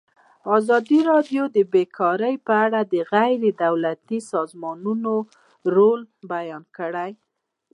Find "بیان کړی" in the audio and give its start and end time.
6.31-7.11